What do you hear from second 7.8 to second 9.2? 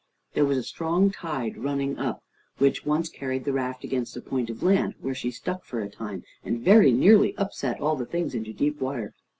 the things into deep water.